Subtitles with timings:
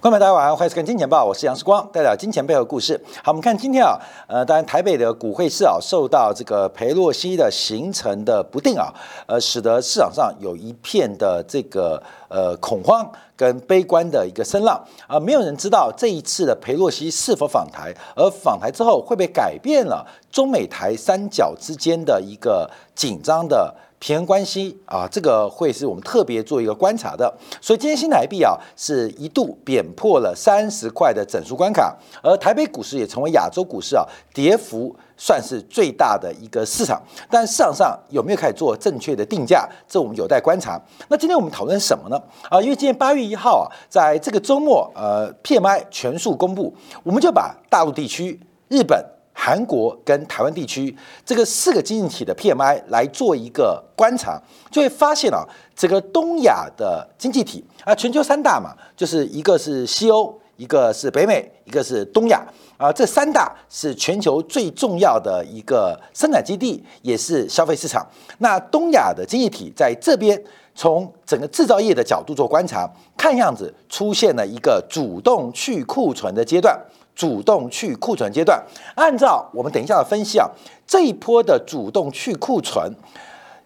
[0.00, 2.98] 观众大家晚上好，欢迎收看《金钱报》，我是杨世光，带来金钱背后故事。
[3.22, 8.90] 好，我们看今天啊，呃，当然台北的股汇市啊，受到这个裴洛西的行程的不定啊，
[9.26, 23.74] 呃，使得市场上有一片的这个呃恐慌跟悲观的一个声浪啊，没有人知道这一次的裴洛西是否访台，而访台之后会不会改变了中美台三角之间的一个紧张的。
[24.00, 27.32] 平衡关系啊，这个会是我们特别做一个观察的。
[27.60, 34.02] 所以今天新台币啊是一度贬破了三十块的整数关卡，而台北股市也成为亚洲股市啊
[34.32, 37.00] 跌幅算是最大的一个市场。
[37.28, 40.80] 但市场上有没有开始做正确的定价，这我们有待观察。
[41.08, 42.18] 那今天我们讨论什么呢？
[42.48, 49.04] 啊，因为今天八月一号啊，在这个周末，呃，PMI 全数公布，我们就把大陆地区、日本。
[49.42, 50.94] 韩国跟台湾地区
[51.24, 54.38] 这个四个经济体的 PMI 来做一个观察，
[54.70, 55.42] 就会发现啊，
[55.74, 68.06] 这个东亚的经济体啊，全球三大嘛，就是一个是西欧，一个是北美，一个是东亚啊，这三大是全球最重要的一个生产基地，也是消费市场。
[68.40, 70.38] 那东亚的经济体在这边，
[70.74, 72.86] 从整个制造业的角度做观察，
[73.16, 76.78] 看样子出现了一个主动去库存的阶段。
[77.14, 78.62] 主动去库存阶段，
[78.94, 80.48] 按照我们等一下的分析啊，
[80.86, 82.92] 这一波的主动去库存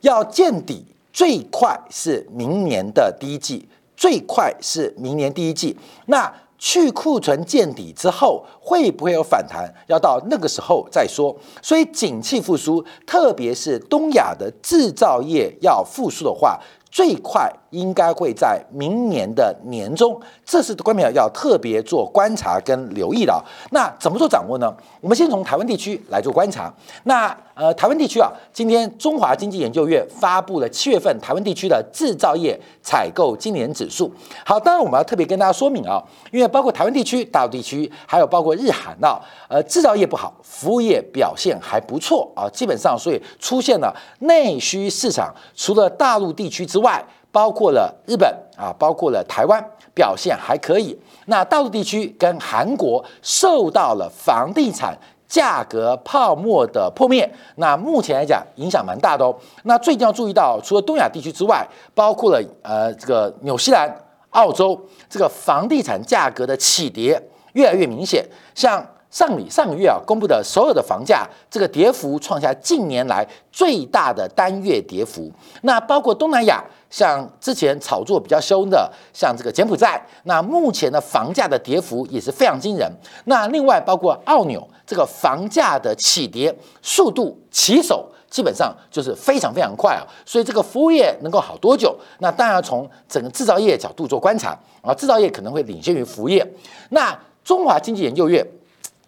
[0.01, 5.77] 要见底，最快是明年的第一季，最快是明年第一季。
[6.07, 9.73] 那去库存见底之后，会不会有反弹？
[9.87, 11.37] 要到那个时候再说。
[11.61, 16.59] 所以，景气复苏，特别是东亚的制造业要复苏的话，
[16.91, 17.53] 最快。
[17.75, 23.45] 应该会在明年的年中，这是关淼要特别做观察跟留意的。
[23.73, 24.73] 那怎么做掌握呢？
[25.01, 26.73] 我们先从台湾地区来做观察。
[27.03, 34.13] 那呃，台湾地区啊，今天中华经济研究院发布了七月份台湾地区的制造业采购经理人指数。
[34.45, 36.03] 好，当然我们要特别跟大家说明啊，
[36.33, 47.05] 因为包括台湾地区、大陆地区，还有包括日韩啊，呃，制造业不好，服务业表现还不错啊，基本上所以出现了内需市场，除了大陆地区之外。
[47.35, 49.61] 包括了日本啊，包括了台湾
[49.93, 50.97] 表现还可以。
[51.27, 54.97] 那大陆地区跟韩国受到了房地产
[55.27, 59.35] 价格泡沫的破灭，那目前来讲影响蛮大的哦。
[59.65, 63.93] 那最近要注意到，除了东亚地区之外，包括了呃这个纽西兰、
[64.31, 64.81] 澳洲，
[65.11, 67.21] 这个房地产价格的起跌
[67.55, 68.25] 越来越明显。
[68.55, 75.29] 像上里上个月啊公布的所有的房价，这个跌幅创下近年来最大的单月跌幅。
[75.63, 76.63] 那包括东南亚。
[76.95, 82.89] 像之前炒作比较凶的，像这个柬埔寨，那目前的房价的跌幅也是非常惊人。
[83.25, 90.07] 那另外包括澳纽，这个房价的起跌速度起手基本上就是非常非常快啊。
[90.25, 91.99] 所以这个服务业能够好多久？
[92.21, 96.49] 那当然从整个制造业角度做观察啊，制造业可能会领先于服务业。
[96.91, 97.13] 那
[97.43, 98.47] 中华经济研究院。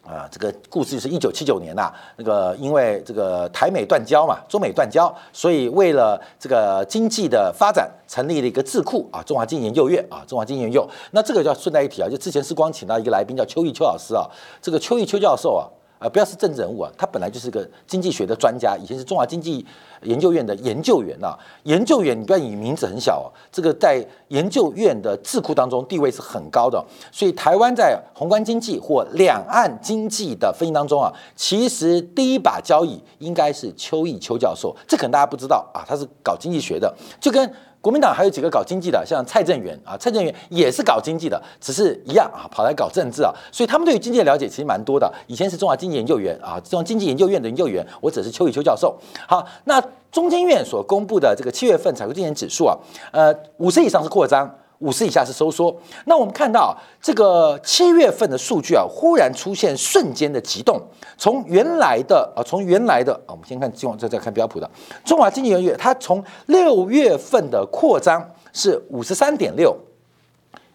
[0.07, 10.89] 啊，这个故事是一九七九年呐，那个因为这个台美断交嘛，中美断交，所以为了这个经济的发展，成立了一个智库啊，中华经济研究院啊，中华经济研究。
[11.11, 14.25] 那这个叫顺带一提啊，就之前是光请到一个来宾叫邱毅邱老师啊，
[14.63, 15.67] 这个邱毅邱教授啊。
[15.99, 19.65] 啊，不要是政治人物啊，他本来就是个经济学的专家，以前是中华经济
[20.03, 21.37] 研究院的研究员呐。
[21.65, 26.85] 研究员，你不要以名字很小哦，这个在研究院的智库当中地位是很高的。
[27.11, 37.51] 所以台湾在宏观经济或两岸经济的分析当中啊，其实第一把交椅应该是邱毅邱教授，这可能大家不知道啊，他是搞经济学的，就跟。
[37.87, 45.09] 国民党还有几个搞经济的，像蔡正元啊，蔡正元也是搞经济的，只是一样啊，跑来搞政治啊，所以他们对于经济的了解其实蛮多的。
[45.29, 48.99] 以前是中华经济研究院啊，中华经济研究院的研究员，我只是邱宇秋教授。
[49.29, 49.81] 好，那
[50.11, 52.77] 中经院所公布的这个七月份采购经理指数啊，
[53.13, 54.53] 呃，五十以上是扩张。
[54.79, 55.75] 五十以下是收缩。
[56.05, 60.81] 那我们看到这个七月份的数据啊，忽然出现瞬间的急动，
[61.17, 64.71] 从原来的啊，从原来的啊，我们先看金旺，再再看标普的
[65.05, 68.23] 中华经济研究院，它从六月份的扩张
[68.53, 69.75] 是五十三点六，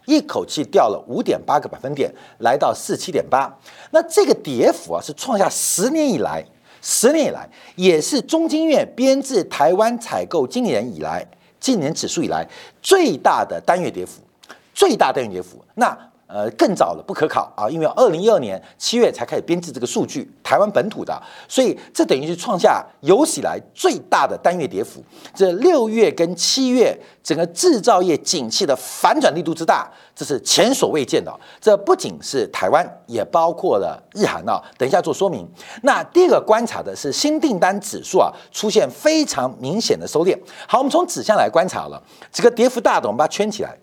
[0.06, 3.56] 一口气掉了五点八个百分点，来到四七点八。
[3.92, 6.44] 那这个跌幅啊，是创下十年以来，
[6.80, 11.24] 十年以来也是中经院编制台湾采购经理人以来。
[11.62, 12.46] 今年指数以来
[12.82, 14.20] 最大的单月跌幅，
[14.74, 15.96] 最大单月跌幅，那
[16.32, 25.04] 呃更早了不可考啊，因为二零一二年七月才开始编制这个数据，台湾本土的，所以这等于是创下有史以来最大的单月跌幅。
[25.34, 29.90] 这六月跟七月整个制造业景气的反转力度之大。
[30.14, 34.60] 这是前所未见的，这不仅是台湾，也包括了日韩啊。
[34.76, 35.48] 等一下做说明。
[35.82, 40.38] 那第二个观察的是新订单指数啊，出现非常明显的收敛。
[40.68, 42.00] 好，我们从指向来观察了，
[42.30, 43.74] 这个跌幅大的，我们把它圈起来。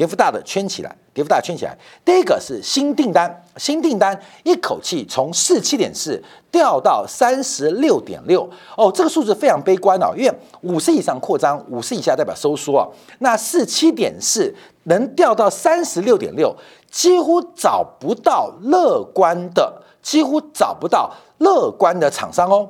[0.00, 1.76] 跌幅大的圈起来，跌幅大圈起来。
[2.02, 6.18] 第一个是新订单，新订单一口气从四七点四
[6.50, 8.48] 掉到三十六点六，
[8.78, 10.32] 哦，这个数字非常悲观哦，因为
[10.62, 12.88] 五十以上扩张，五十以下代表收缩啊。
[13.18, 14.54] 那四七点四
[14.84, 16.56] 能掉到三十六点六，
[16.90, 22.66] 几乎找不到乐观的，几乎找不到乐观的厂商哦。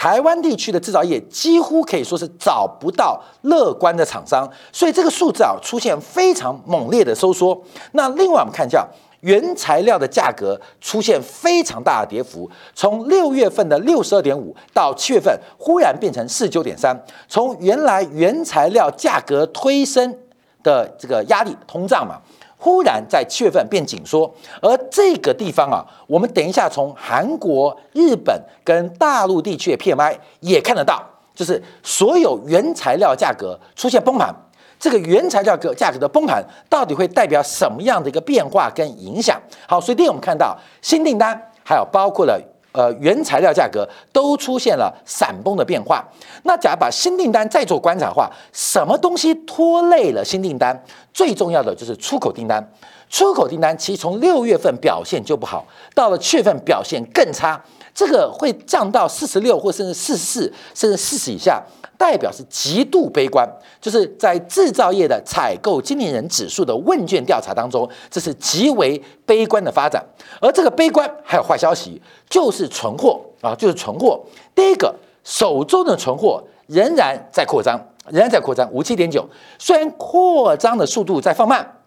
[0.00, 7.62] 台湾地区的制造业几乎可以说是找不到乐观的厂商，所以这个数字啊出现非常猛烈的收缩。
[7.92, 8.82] 那另外我们看一下
[9.20, 16.98] 原材料的价格出现非常大的跌幅，从六月份的六十二点五到七月份忽然变成四九点三，
[17.28, 20.16] 从原来原材料价格推升
[20.62, 22.18] 的这个压力通胀嘛。
[22.62, 24.30] 忽然在七月份变紧缩，
[24.60, 31.02] 而这个地方啊，我们等一下从韩国、日本跟大陆地区的 PMI 也看得到，
[31.34, 34.32] 就是所有原材料价格出现崩盘。
[34.78, 39.40] 这个原材料价价格的崩盘到底会代表什么样的一个变化跟影响？
[39.66, 42.38] 好，所以第一我们看到新订单，还有包括了。
[42.72, 46.04] 呃，原材料价格都出现了闪崩的变化。
[46.44, 50.84] 那假如把新订单再做观察的话，什么东西拖累了新订单？
[51.12, 52.72] 最重要的就是出口订单。
[53.08, 57.60] 出口订单其实从六月份表现就不好，到了七月份表现更差。
[57.92, 61.60] 这个会降到四十六或甚至四十四，甚至四十以下。
[62.00, 63.46] 代表是极度悲观，
[63.78, 70.02] 就是在制造业的采购经理人指数的问卷调查当中，这是极为悲观的发展。
[70.40, 72.00] 而这个悲观还有坏消息，
[72.30, 74.18] 就是存货啊，就是存货。
[74.54, 74.94] 第一个，
[75.24, 79.28] 手中的存货仍然在扩张，仍然在扩张，五七点九。
[79.58, 81.82] 虽然扩张的速度在放慢，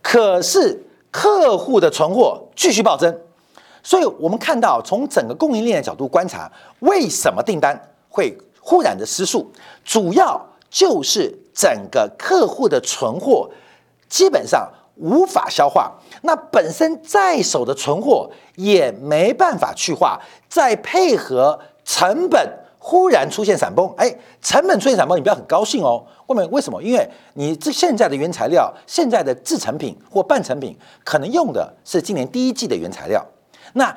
[0.00, 3.14] 可是客户的存货继续暴增。
[3.82, 7.78] 所以我们看到，从整个供应链的角度观察，为什么订单
[8.08, 8.34] 会？
[8.64, 9.50] 忽然的失速，
[9.84, 13.50] 主要就是整个客户的存货
[14.08, 14.66] 基本上
[14.96, 15.92] 无法消化，
[16.22, 26.06] 那本身在手的存货也没办法去化，再配合成本忽然出现闪崩，哎，成本出现闪崩，你不要很高兴哦。
[26.28, 26.48] 为什么？
[26.52, 26.82] 为什么？
[26.82, 33.26] 因为你这现在的原材料、现在的制成品或半成品，可能用的是今年第一季的原材料，
[33.74, 33.94] 那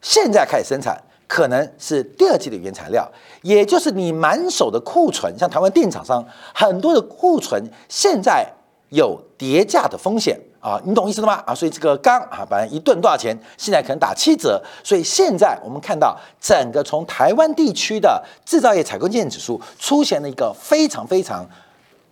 [0.00, 1.02] 现在开始生产。
[1.26, 3.10] 可能是第二季的原材料，
[3.42, 6.24] 也就是你满手的库存，像台湾电厂商
[6.54, 8.46] 很多的库存，现在
[8.90, 11.42] 有叠价的风险啊，你懂意思了吗？
[11.46, 21.46] 啊，所以这个钢啊，本来一吨多少钱，现在可能打七折，所以现在我们看到整个从台湾地区的制造业采购经理指数出现了一个非常非常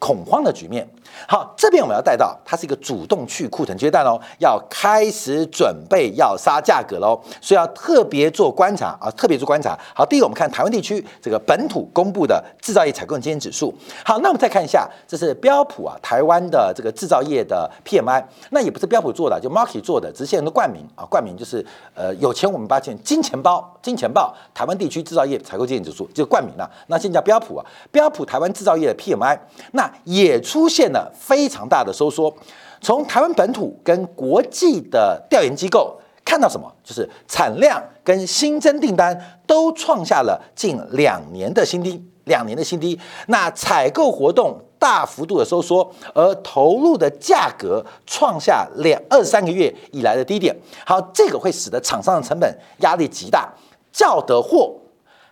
[0.02, 0.84] 恐慌的局面。
[1.28, 9.78] 好，这边我们要带到，它是一个主动去库存阶段喽，要开始准备要杀价格喽，所以要特别做观察啊，特别做观察。
[9.94, 13.72] 好，第一个我们看台湾地区这个本土公布的制造业采购经理指数。
[14.04, 21.64] 好，那我们再看一下，这是标普啊，台湾的这个制造业的 PMI，那也不是标普做的，就 Market 做的，只是现在的冠名啊，冠名就是
[21.94, 29.38] 呃有钱我们发现金钱包，金钱豹台湾地区制造业采购经理指数就冠名了，那现在叫标普啊，标普台湾制造业的 PMI，
[29.72, 31.12] 那也出现了。
[31.14, 32.34] 非常大的收缩，
[32.80, 36.72] 从台湾本土跟国际的调研机构看到什么？
[36.82, 42.98] 就是产量跟新增订单都创下了近两年的新低，两年的新低。
[43.26, 50.56] 那采购活动大幅度的收缩，而投入的价格创下两二三个月以来的低点。
[50.84, 53.52] 好，这个会使得厂商的成本压力极大，
[53.92, 54.74] 叫的货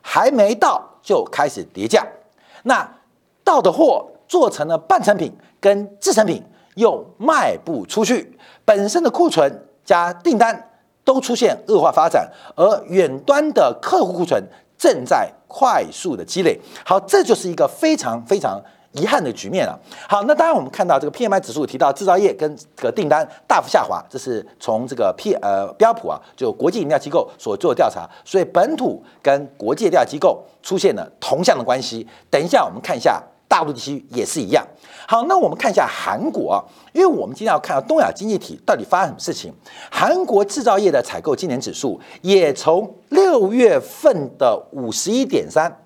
[0.01, 2.07] 还没到就开始跌价，
[2.63, 2.89] 那
[3.43, 5.37] 到的货做成了半成品。
[5.61, 6.43] 跟制成品
[6.77, 8.35] 又卖不出去，
[8.65, 10.71] 本身的库存加订单
[11.05, 14.43] 都出现恶化发展，而远端的客户库存
[14.79, 16.59] 正在快速的积累。
[16.83, 18.59] 好，这就是一个非常非常
[18.93, 19.79] 遗憾的局面了。
[20.09, 32.09] 好，那当然我们看到这个 PMI 指数提到制造业跟这个订单大幅下滑，这是从这个 P 呃标普啊，就国际研调机构所做的调查，所以本土跟国际调查机构出现了同向的关系。
[32.31, 33.23] 等一下我们看一下。
[33.51, 34.65] 大陆地区也是一样。
[35.09, 39.53] 好，那我们看一下韩国，因为我们今天要看到东亚经济体到底发生什么事情。
[39.91, 45.85] 韩国制造业的采购今年指数也从六月份的五十一点三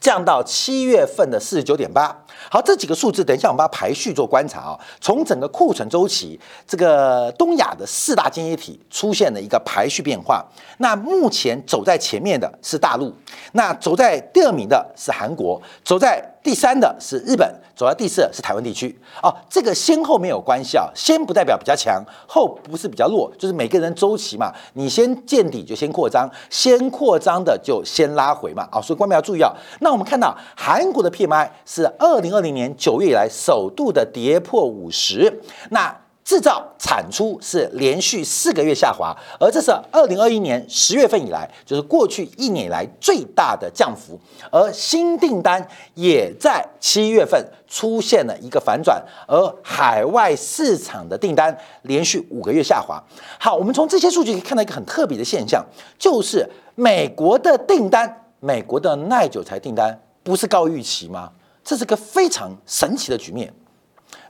[0.00, 2.23] 降到七月份的四十九点八。
[2.50, 4.78] 好，这几个数字等一下我们把它排序做观察啊。
[5.00, 10.44] 从整个库存周期，这个东亚的四大经济体出现了一个排序变化。
[10.78, 13.12] 那目前走在前面的是大陆，
[13.52, 16.30] 那走在第二名的是韩国，走在。
[16.44, 19.34] 第三的是日本，走在第四是台湾地区哦。
[19.48, 24.52] 这个先后没有关系啊，先不代表比较强，后不是比较弱，就是每个人周期嘛。
[24.74, 28.78] 你先见底就先扩张，先扩张的就先拉回嘛啊。
[28.78, 29.50] 所以观众要注意啊。
[29.80, 35.40] 那我们看到韩国的 PMI 是二零二零年九月以来首度的跌破五十。
[35.70, 44.18] 那制造产出是连续四个月下滑，而这是二零二一年十月份以来，就是过去一年以来最大的降幅。
[44.50, 52.98] 而新订单也在七月份出现了一个反转，而海外市场的订单连续五个月下滑。
[53.38, 55.62] 好，我们从这些数据可以看到一个很特别的现象，
[55.98, 61.30] 就是美国的订单，美国的耐久材订单不是高预期吗？
[61.64, 63.52] 这是个非常神奇的局面。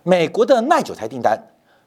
[0.02, 1.38] 美国的耐久材订单。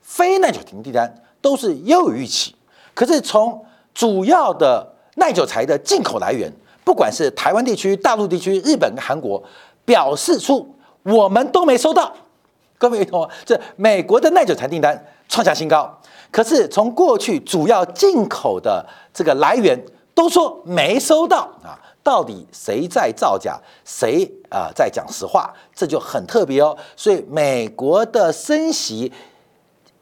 [0.10, 2.56] 非耐久停订单都是优于预期，
[2.94, 6.50] 可是从主要的耐久材的进口来源，
[6.86, 9.44] 不管是台湾地区、大陆地区、日本跟韩国，
[9.84, 10.74] 表示出
[11.04, 12.14] 我们都没收到。
[12.78, 15.94] 各位同这美国的耐久材订单创下新高，
[16.32, 19.78] 可是从过去主要进口的这个来源
[20.16, 21.76] 都说没收到啊，
[22.08, 26.78] 到底谁在造假，谁啊在讲实话，这就很特别哦。
[26.96, 29.12] 所以美国的升息。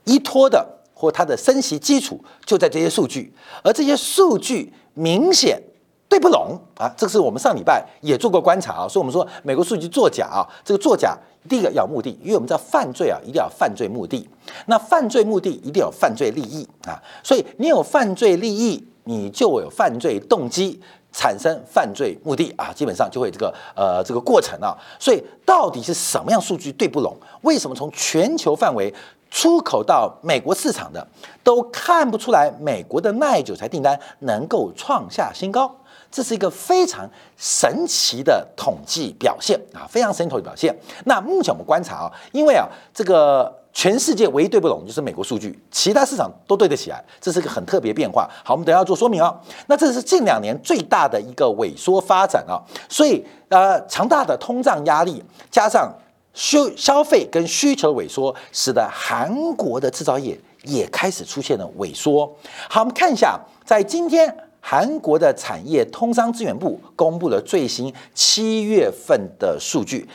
[0.08, 3.34] 依托的或它的升息基础就在这些数据，
[3.64, 5.60] 而这些数据明显
[6.08, 6.94] 对不拢啊！
[6.96, 11.18] 这个是我们上礼拜也做过观察啊，所以我们说美国数据作假啊，这个作假
[11.50, 14.30] 第一个要目的，因为我们知道犯罪啊一定要犯罪目的，
[14.68, 20.80] 那犯罪目的一定有犯罪利益啊，所以你有犯罪利益，你就有犯罪动机，
[21.12, 27.16] 产生犯罪目的啊，基本上就会这个呃这个过程啊，所以到底是什么样数据对不拢？
[27.42, 28.94] 为什么从全球范围？
[29.32, 31.06] 出口到美国市场的
[31.44, 35.70] 都看不出来，美国的耐久材订单能够创下新高，
[36.10, 40.74] 这是一个非常神奇的统计表现啊，非常神奇的表现。
[41.04, 48.28] 那目前我们观察啊，因为啊，这个全世界唯一对不拢就是美国数据，其他市场都对得起来，这是个很特别变化。
[48.44, 49.40] 好，我们等下做说明啊。
[49.68, 52.58] 那这是近两年最大的一个萎缩发展啊，
[52.90, 55.94] 所以呃，强大的通胀压力加上。
[56.38, 62.30] 消消费跟需求萎缩，使得韩国的制造业也开始出现了萎缩。
[62.70, 70.06] 好，我们看一下，在今天韩国的产业通商资源部公布了最新七月份的数据，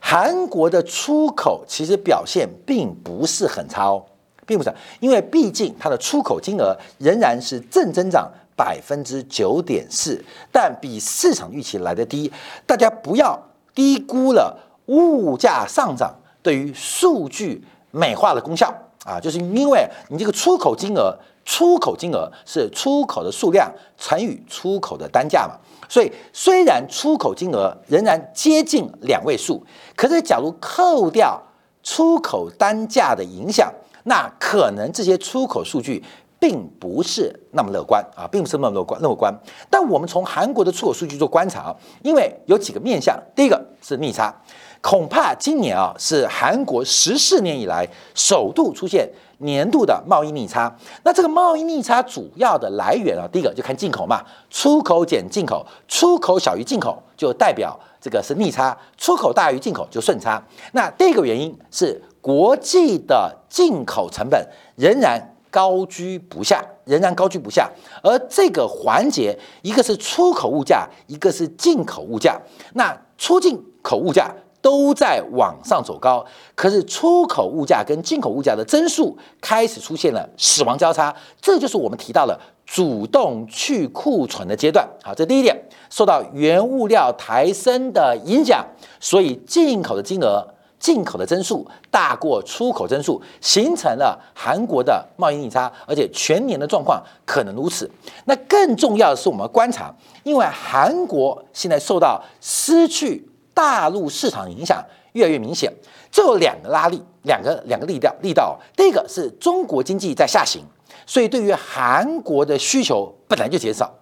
[0.00, 4.04] 韩国的出口其实表现并不是很差哦，
[4.46, 12.32] 并不是，因为毕竟它的出口金额仍然是正增长百分之九点四，但比市场预期来的低。
[12.66, 13.38] 大家不要
[13.74, 14.64] 低估了。
[14.88, 18.72] 物价上涨对于数据美化的功效
[19.04, 21.14] 啊，就是因为你这个出口金额，
[21.44, 29.64] 出口金额是出口的数量乘以出口的单价嘛，所以虽然出口金额仍然接近两位数，
[29.96, 31.42] 可是假如扣掉
[31.82, 33.72] 出口单价的影响，
[34.04, 36.04] 那可能这些出口数据
[36.38, 39.34] 并不是那么乐观啊，并不是那么乐观乐观。
[39.68, 44.34] 但我们从韩国的出口数据做观察啊，因为有几个面向，第一个是逆差。
[44.80, 50.72] 恐怕今年啊是韩国十四年以来首度出现年度的贸易逆差。
[51.02, 60.40] 那这个贸易逆差主要的来源啊，第一个就看进口嘛，出口减进口，出口小于进口就代表这个是逆差，出口大于进口就顺差。
[60.70, 67.70] 那第二个原因是国际的进口成本仍然高居不下，仍然高居不下。
[68.02, 72.40] 而这个环节，一个是出口物价，一个是进口物价。
[72.74, 74.32] 那出进口物价。
[74.60, 76.22] 都在往上走高，
[76.56, 84.86] 可是出口物价跟进口物价的增速开始出现了死亡交叉，这就是我们提到了主动去库存的阶段。
[85.00, 85.56] 好，这第一点，
[85.88, 88.66] 受到原物料抬升的影响，
[88.98, 90.44] 所以进口的金额、
[90.78, 97.90] 进口的增速大过出口增速，形成了韩国的贸易逆差，而且全年的状况可能如此。
[98.24, 103.28] 那更重要的是，我们观察，因为韩国现在受到失去。
[103.58, 104.80] 大陆市场影响
[105.14, 105.68] 越来越明显，
[106.12, 108.56] 这有两个拉力，两个两个力道力道。
[108.76, 110.62] 第一个是中国经济在下行，
[111.04, 113.92] 所以对于韩国的需求本来就减少；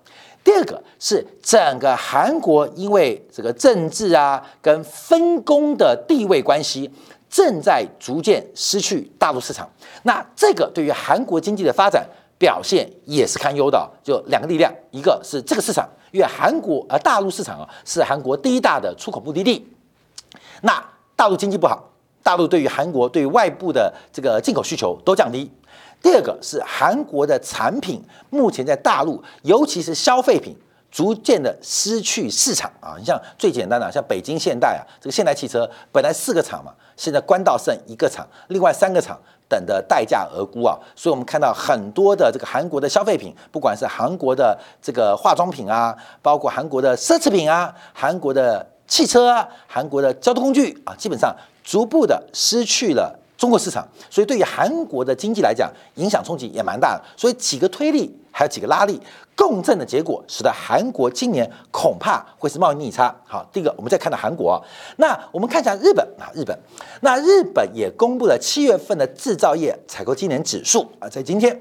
[0.47, 6.89] 第二个是整个韩国因为这个政治啊跟分工的地位关系，
[7.29, 9.69] 正在逐渐失去大陆市场。
[10.05, 13.91] 那这个对于韩国经济的发展表现也是堪忧的。
[14.05, 15.85] 就两个力量，一个是这个市场。
[16.13, 19.67] 因为韩国呃大陆市场啊是韩国第一大的出口目的地，
[20.63, 20.81] 那
[21.17, 21.91] 大陆经济不好，
[22.23, 25.51] 大陆对于韩国对于外部的这个进口需求都降低。
[26.07, 30.57] 第二个是韩国的产品目前在大陆，尤其是消费品，
[30.89, 32.95] 逐渐的失去市场啊。
[32.97, 39.19] 你像最简单的，像北京现代啊，这个现代汽车本来四个厂嘛，现在关到剩一个厂，另外三个厂。
[39.49, 51.33] 等的待价而沽啊，所以我们看到很多的这个韩国的消费品，不管是韩国的这个化妆品啊，包括韩国的奢侈品啊，韩国的汽车啊，韩国的交通工具啊，基本上
[51.63, 57.05] 逐步的失去了中国市场，所以对于韩国的经济来讲，影响冲击也蛮大的。
[57.17, 59.01] 所以几个推力还有几个拉力
[59.35, 63.15] 共振的结果，使得韩国今年恐怕会是贸易逆差。
[63.27, 64.63] 好，第一个我们再看到韩国，
[64.97, 66.59] 那我们看一下日本啊，日本，
[67.03, 71.61] 那日本也公布了七月份的制造业采购今年指数啊，在今天。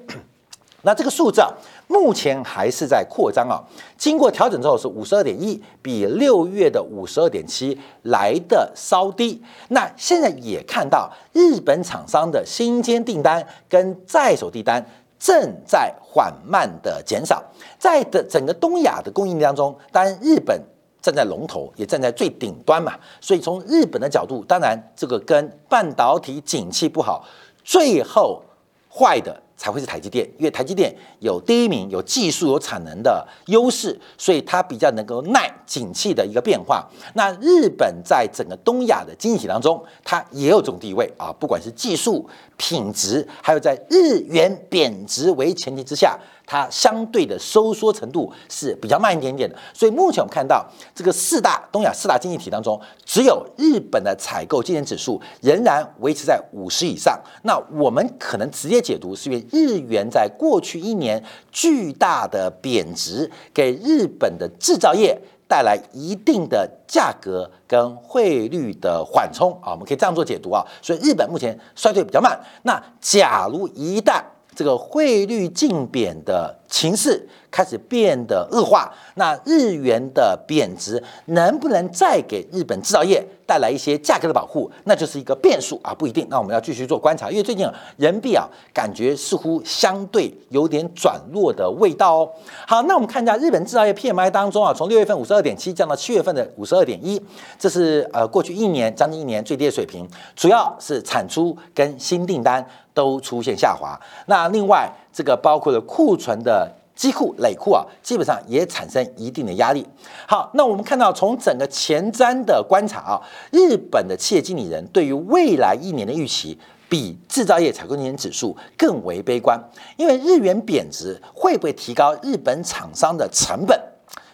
[0.85, 1.49] 那这个数字啊，
[1.87, 3.59] 目前还是在扩张啊。
[3.97, 9.41] 经过调整之后是五十二点一，比六月的五十二点七来的稍低。
[9.69, 14.85] 那现在也看到日本厂商的新间订单跟在手订单
[15.17, 17.43] 正在缓慢的减少。
[17.79, 20.61] 在的整个东亚的供应当中，当然日本
[21.01, 22.93] 站在龙头，也站在最顶端嘛。
[23.19, 27.25] 所以从日本的角度，当然这个跟半导体景气不好，
[27.63, 28.43] 最后
[28.87, 29.41] 坏的。
[29.57, 36.87] 才会是台积电，因为台积电有第一名、有技术、有产能的优势，所以它比较能够耐景气的一个变化。
[37.13, 46.19] 那日本在整个东亚的经济体当中，它也有这种地位啊，不管是技术、品质，还有在日元贬值为前提之下。
[46.45, 57.19] 它相对的收缩程度是比较慢一点点的，所以目前我们看到这个四大东亚四大经济体当中，只有日本的采购经理指数仍然维持在五十以上。
[57.43, 70.65] 那我们可能直接解读是因为日元在过去一年巨大的贬值，给日本的制造业带来一定的价格跟汇率的缓冲啊，我们可以这样做解读啊。
[70.81, 72.39] 所以日本目前衰退比较慢。
[72.63, 74.23] 那假如一旦
[74.55, 86.25] 这个汇率净贬的情势开始变得恶化，那日元的贬值能不能再给日本制造业带来一些价格的保护，那就是一个变数啊，不一定。
[86.29, 87.65] 那我们要继续做观察，因为最近
[87.97, 92.29] 人民币啊，感觉似乎相对有点转弱的味道哦。
[92.67, 97.21] 好，那我们看一下日本制造业 PMI 当中啊，从六月份五十二点七降到七月份的五十二点一，
[97.59, 102.65] 这是呃过去一年将近一年最低的水平，主要是产出跟新订单。
[102.95, 109.85] 都出现下滑，那另外这个包括了库存的积库累库啊，基本上也产生一定的压力。
[110.25, 119.59] 好，那我们看到从整个前瞻的观察啊，日本的企业经理人对于未来一年的预期，比制造业采购经理指数更为悲观，
[119.97, 123.77] 因为日元贬值会不会提高日本厂商的成本？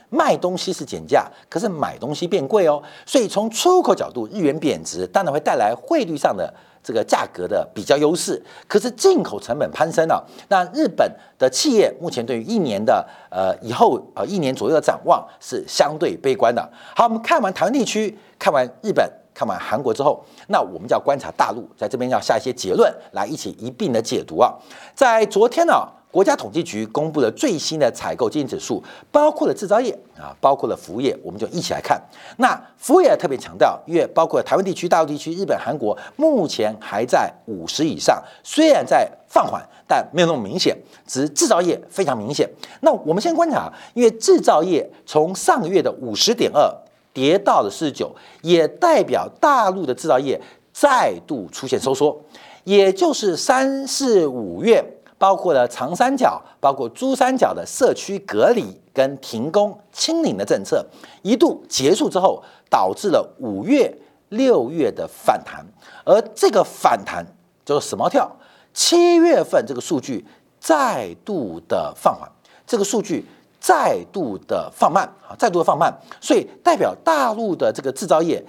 [0.09, 6.53] 卖东西是减价，可是买东西变贵哦，所以从出口角度，日元贬值当然会带来汇率上的。
[6.83, 10.25] 这个价格的比较优势，可是进口成本攀升了。
[10.49, 16.67] 那日本的企业目前对于一年的呃以后呃一年左右的展望是相对悲观的。
[16.95, 24.53] 好，我们看完台湾地区，看完日本，看完韩国之后，那我们就要观察大陆，在这边要下一些结论，来一起一并的解读啊。
[24.95, 25.73] 在昨天呢。
[26.11, 31.99] 国家统计局公布了最新的采购经理指数，包括了制造业啊，包括了服务业，我们就一起来看。
[32.37, 40.77] 那服务业特别强调，因为包括台湾地区、大陆地区、日本、韩国，目前还在五十以上，虽然在放缓，但没有那么明显。
[41.07, 42.49] 只是制造业非常明显。
[42.81, 46.69] 那我们先观察，因为制造业从上个月的五十点二
[47.13, 50.39] 跌到了四十九，也代表大陆的制造业
[50.73, 52.21] 再度出现收缩，
[52.65, 54.83] 也就是三四五月。
[55.21, 60.83] 包括了长三角，包括珠三角的社区隔离跟停工清零的政策。
[61.21, 63.95] 一度结束之后，导致了五月、
[64.29, 65.63] 六月的反弹，
[66.03, 67.23] 而这个反弹
[67.63, 68.35] 就是死猫跳，
[68.73, 70.25] 七月份这个数据
[70.59, 72.27] 再度的放缓，
[72.65, 73.23] 这个数据
[73.59, 78.43] 再度的放慢啊，再度的放慢，所以代表大陆的这个制造业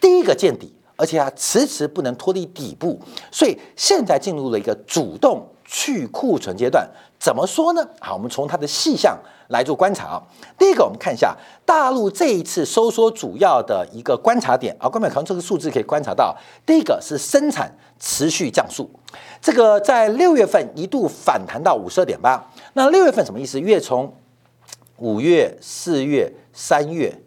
[0.00, 2.98] 第一个见底，而且它迟迟不能脱离底部，
[3.30, 5.46] 所以现在进入了一个主动。
[5.70, 6.88] 去库存阶段
[7.20, 7.86] 怎么说呢？
[8.00, 9.16] 好，我们从它的细项
[9.48, 10.22] 来做观察啊。
[10.56, 14.88] 第一个，我们看一下大陆这一次收缩主要的一个观察点啊。
[14.88, 18.88] 观众朋友，这个数字可以观察到，第一个是生产持续降速，
[19.42, 22.42] 这个在六月份一度反弹到五十二点八。
[22.72, 23.60] 那六月份什么意思？
[23.60, 24.14] 月从
[24.96, 27.20] 五月、四月、三月。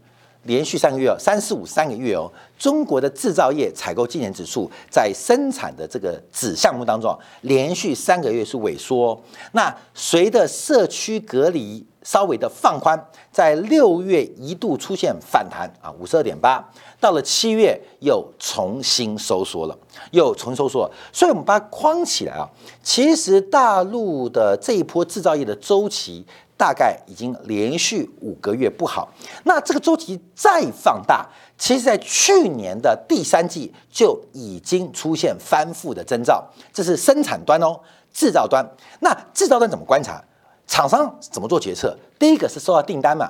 [0.43, 9.19] 连续三个月哦三四五三个月哦，中国的制造业采购经理指数在生产的这个子项目当中，连续三个月是萎缩。
[9.51, 12.99] 那随着社区隔离稍微的放宽，
[13.31, 16.67] 在六月一度出现反弹啊，五十二点八，
[16.99, 19.77] 到了七月又重新收缩了，
[20.09, 20.89] 又重新收缩。
[21.13, 22.49] 所以我们把它框起来啊，
[22.81, 26.25] 其实大陆的这一波制造业的周期。
[26.61, 29.11] 大概已经连续五个月不好，
[29.45, 36.47] 那这个周期再放大，其实在去年的第三季就已经出现翻覆的征兆。
[36.71, 37.79] 这是生产端哦，
[38.13, 38.63] 制造端。
[38.99, 40.23] 那制造端怎么观察？
[40.67, 41.97] 厂商怎么做决策？
[42.19, 43.27] 第一个是收到订单嘛，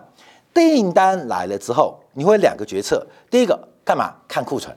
[0.53, 4.75] 订单来了之后，你会两个决策：第一个，干嘛看库存，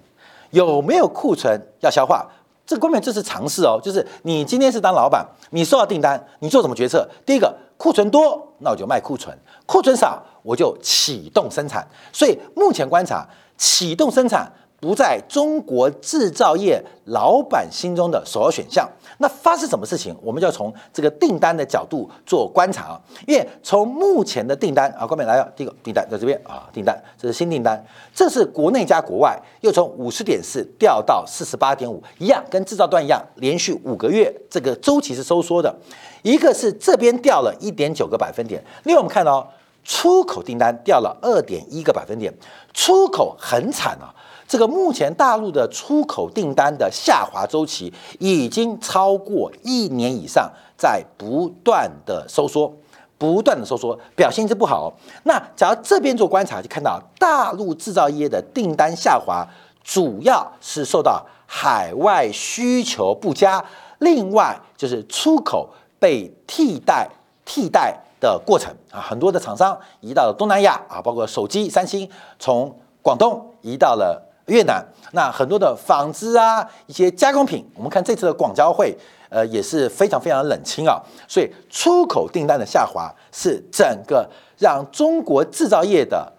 [0.51, 2.25] 有没有库存要消化？
[2.65, 3.81] 这个根本这是常识哦。
[3.83, 7.07] 就是你今天是当老板，你收到订单，你做什么决策？
[7.27, 9.35] 第一个，库存多，那我就卖库存；
[9.67, 11.87] 库存少，我就启动生产。
[12.13, 14.51] 所以目前观察，启动生产。
[14.85, 18.87] 不在中国制造业老板心中的首要选项。
[19.17, 23.01] 那发生什么事情，我们就要从这个订单的角度做观察啊。
[23.27, 27.83] 因为从目前的订单啊，后面来了第一个订单在这边啊，订单这是新订单，
[28.15, 35.75] 这是国内加国外，又从五十点四掉到四十八点五，一样跟制造端一样，连续五个月这个周期是收缩的。
[36.21, 39.51] 一个是这边掉了一点九个百分点，另外我们看到
[39.83, 42.31] 出口订单掉了二点一个百分点，
[42.75, 44.13] 出口很惨啊。
[44.55, 52.73] 这个目前大陆的出口订单的下滑周期已经超过一年以上，在不断的收缩，
[53.19, 54.95] 不断的收缩，表现是不好。
[55.25, 59.45] 那假如这边做观察，就看到大陆制造业的订单下滑，
[59.83, 63.65] 主要是受到海外需求不佳，
[63.99, 67.11] 另外就是出口被替代
[67.45, 74.24] 替代的过程啊，很多的厂商移到了东南亚啊，包括手机三星从广东移到了。
[74.47, 78.95] 越南那很多的纺织啊，一些加工品，我们看这次的广交会，
[79.31, 84.29] 呃也是非常非常冷清啊，所以出口订单的下滑是整个
[84.59, 86.31] 让中国制造业的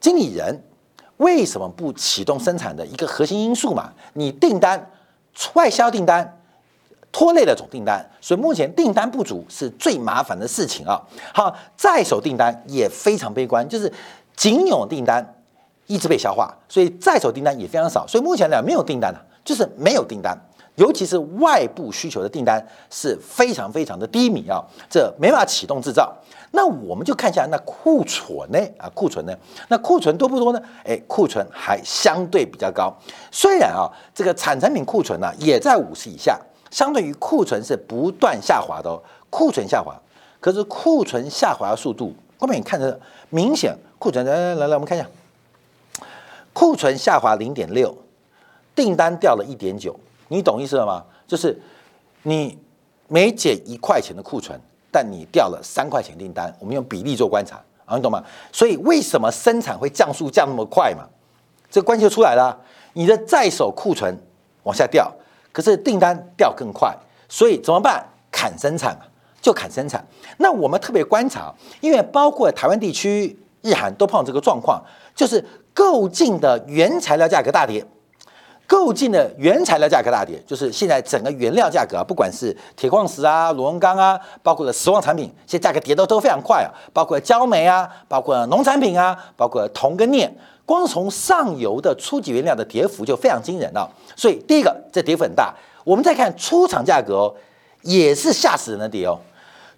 [0.00, 0.64] 经理人
[1.18, 3.92] 为什么不启动生产的一个核心因素嘛？
[4.14, 4.90] 你订单
[5.52, 6.40] 外销订单
[7.12, 11.00] 拖累了总订单，所以目前订单不足是最麻烦的事情啊。
[11.32, 13.92] 好，在手订单也非常悲观，就是
[14.34, 15.34] 仅有订单。
[15.86, 20.36] 一直被消化，所以在手订单也非常少，所以目前呢没有订单了，就是没有订单，
[20.74, 26.12] 尤其是外部需求的订单是非常非常的低迷啊，这没法启动制造。
[26.52, 29.36] 那我们就看一下那库存呢啊，库存呢，
[29.68, 30.60] 那库存多不多呢？
[30.84, 32.92] 哎，库存还相对比较高，
[33.30, 36.38] 虽然啊这个产成品库存呢也在五十以下，
[36.70, 39.94] 相对于库存是不断下滑的哦，库存下滑，
[40.40, 45.06] 可是库存下滑的速度，后面你看着明显库存来来来来，我们看一下。
[46.56, 47.94] 库存下滑零点六，
[48.74, 49.94] 订单掉了一点九，
[50.28, 51.04] 你懂意思了吗？
[51.26, 51.60] 就是
[52.22, 52.58] 你
[53.08, 54.58] 每减一块钱的库存，
[54.90, 56.50] 但你掉了三块钱订单。
[56.58, 58.24] 我们用比例做观察啊，你懂吗？
[58.50, 61.06] 所以为什么生产会降速降那么快嘛？
[61.70, 62.58] 这关系就出来了。
[62.94, 64.18] 你的在手库存
[64.62, 65.12] 往下掉，
[65.52, 66.96] 可是订单掉更快，
[67.28, 68.02] 所以怎么办？
[68.30, 68.98] 砍生产
[69.42, 70.02] 就砍生产。
[70.38, 74.82] 那我们特别观察，因为包括台湾地区、日韩都碰到这个状况，
[75.14, 75.44] 就是。
[75.76, 77.84] 购进的原材料价格大跌，
[78.66, 90.34] 购进的原材料价格大跌，就是现在整个原料价格啊，不管是铁矿石啊、螺纹钢啊，包括的石化产品，现在价格跌的都非常快啊，包括焦煤啊，包括农产品啊，包括铜跟镍，
[90.64, 93.86] 光从上游的初级原料的跌幅就非常惊人了。
[94.16, 95.54] 所以第一个，这跌幅很大。
[95.84, 97.30] 我们再看出厂价格，
[97.82, 99.18] 也是吓死人的跌哦，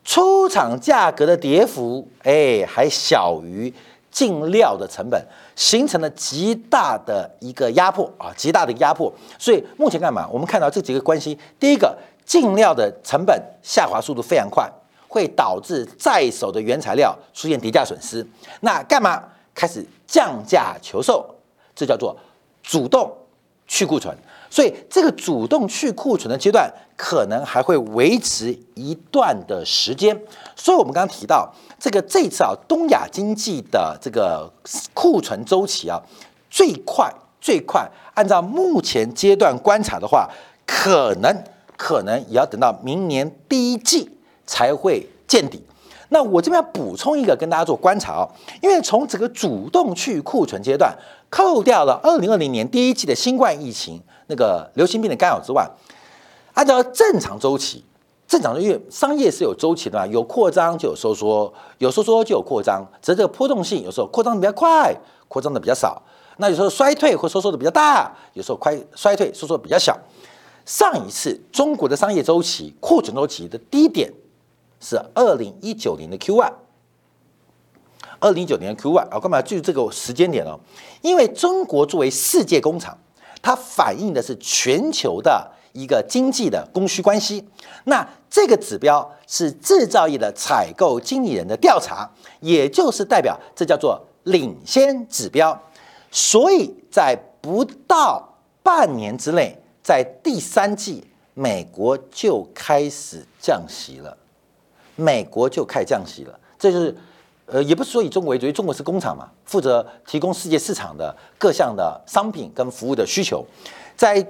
[0.04, 3.74] 出厂价格的跌幅，哎，还小于。
[4.18, 9.12] 进料的成本形成了极大的一个压迫啊，极大的压迫。
[9.38, 10.26] 所以目前干嘛？
[10.28, 14.68] 我们看到这几个关系：第一个，进料的成本下滑速度非常快，
[15.06, 18.26] 会导致在手的原材料出现跌价损失。
[18.62, 19.22] 那干嘛？
[19.54, 21.24] 开始降价求售，
[21.76, 22.16] 这叫做
[22.60, 23.08] 主动
[23.68, 24.12] 去库存。
[24.50, 30.20] 所以这个主动去库存的阶段，可能还会维持一段的时间。
[30.56, 31.52] 所以我们刚刚提到。
[31.80, 34.52] 这个这次啊，东亚经济的这个
[34.94, 36.02] 库存周期啊，
[36.50, 37.08] 最快
[37.40, 40.28] 最快，按照目前阶段观察的话，
[40.66, 41.32] 可能
[41.76, 44.10] 可能也要等到明年第一季
[44.44, 45.62] 才会见底。
[46.08, 48.28] 那我这边要补充一个跟大家做观察哦，
[48.60, 50.92] 因为从整个主动去库存阶段，
[51.30, 55.68] 扣掉了二零二零年第一季的新冠疫情那个流行病的干扰之外，
[56.54, 57.84] 按照正常周期。
[58.28, 64.94] 正常的，因为商业是有周期的嘛，有扩张就有收缩，有收缩就有扩张，只是这个波动性有时候扩张的比较快，
[65.28, 66.02] 扩张的比较少。
[66.36, 69.98] 那有时候衰退或收缩的比较大，有时候快衰退收缩比较小。
[70.66, 74.12] 上一次中国的商业周期库存周期的低点
[74.78, 76.52] 是二零一九年的 Q one，
[78.20, 80.60] 二零一九年的 Q one 啊，干嘛要记住这个时间点哦？
[81.00, 82.98] 因为中国作为世界工厂，
[83.48, 85.50] 它反映的是全球的。
[85.74, 87.46] 一个经济的供需关系，
[87.84, 95.56] 那这个指标是制造业的采购经理人的调查，也就是代表这叫做领先指标。
[96.10, 98.26] 所以在不到
[98.62, 104.16] 半年之内，在第三季，美国就开始降息了，
[104.96, 106.96] 美国就开始降息了，这就是
[107.50, 113.44] 呃，也不是说以中国为主，因为中国是工厂嘛，负责提供世界市场的各项的商品跟服务的需求。
[113.96, 114.24] 在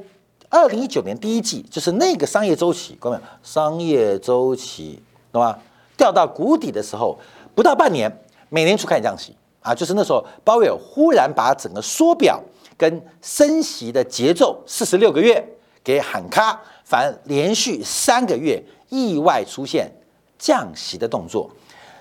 [0.48, 5.02] 二零一九年第一季，就是那个商业周期，各位，商业周期，
[5.32, 5.58] 懂吗？
[5.96, 7.18] 掉到谷底的时候，
[7.56, 8.10] 不到半年，
[8.48, 12.40] 美联储开始降息啊，就是那时候鲍威尔忽然把整个缩表
[12.76, 15.44] 跟升息的节奏四十六个月
[15.82, 19.90] 给喊卡，反而连续三个月意外出现
[20.38, 21.50] 降息的动作，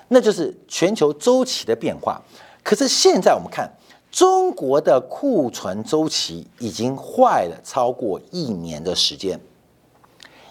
[0.09, 2.21] 那就是全球周期的变化。
[2.63, 3.71] 可是现在我们看。
[4.09, 9.39] 中国的库存周期已经坏了超过一年的时间，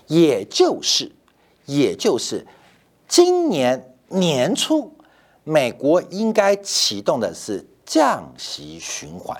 [0.07, 1.11] 也就是，
[1.65, 2.47] 也就是
[3.09, 4.93] 今年年初，
[5.43, 9.37] 美国应该启动的是降息循环。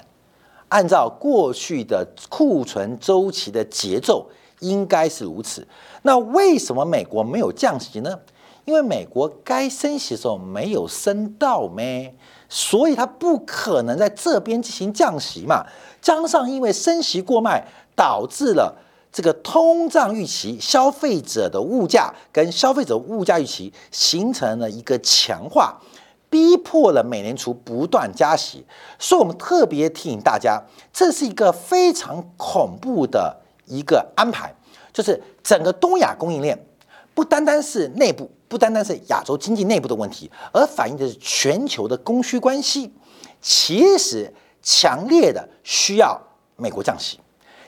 [0.69, 5.69] 按照过去的库存周期的节奏，应该是如此。
[6.03, 8.19] 那为什么美国没有降息呢？
[8.67, 12.15] 因为美国该升息的时候没有升到咩？
[12.49, 15.65] 所以它不可能在这边进行降息嘛？
[16.03, 18.77] 加上因为升息过慢，导致了
[19.13, 25.81] 这个通胀预期、消费者的物价跟消费者物价预期形成了一个强化，
[26.29, 28.65] 逼迫了美联储不断加息。
[28.99, 30.61] 所以我们特别提醒大家，
[30.93, 34.55] 这是一个非常恐怖的一个安排，
[34.93, 36.67] 就是整个东亚供应链
[37.15, 38.29] 不单单是内部。
[38.49, 42.93] 不单单是亚洲经济内部的问题，而反映的是全球的供需关系。
[43.41, 44.33] 其实
[44.63, 46.21] 强烈的需要
[46.57, 47.19] 美国降息，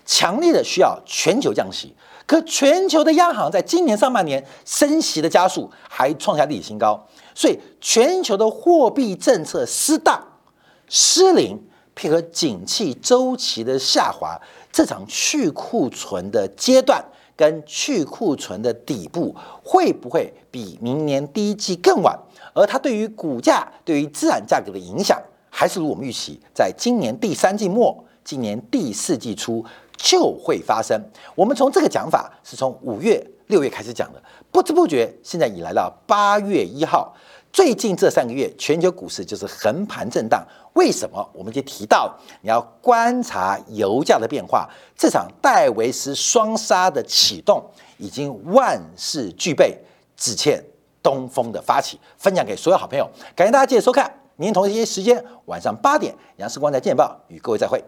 [0.05, 1.95] 强烈的需要全球降息。
[2.27, 10.23] 可全球的央行在今年上半年升息的加速还创下历史新高，所以全球的货币政策失当、
[10.89, 11.59] 失灵，
[11.95, 14.39] 配合景气周期的下滑，
[14.71, 17.03] 这场去库存的阶段。
[17.39, 22.19] 跟去库存的底部会不会比明年第一季更晚？
[22.53, 25.17] 而它对于股价、对于资产价格的影响，
[25.49, 29.65] 还是如我们预期，在今年第三季末、今年第四季初
[29.97, 31.01] 就会发生。
[31.37, 34.21] 我们从这个讲法是从五月、六月开始讲的，
[34.51, 37.15] 不知不觉现在已来到八月一号。
[37.53, 40.47] 最近这三个月，全球股市就是横盘震荡。
[40.75, 41.29] 为什么？
[41.33, 44.69] 我们就提到你要观察油价的变化。
[44.97, 47.63] 这场戴维斯双杀的启动
[47.97, 49.77] 已经万事俱备，
[50.17, 50.63] 只欠
[51.03, 51.99] 东风的发起。
[52.17, 54.13] 分享给所有好朋友，感谢大家继续收看。
[54.37, 57.83] 明天同一时间，晚上八点，杨世光在见报与各位再会。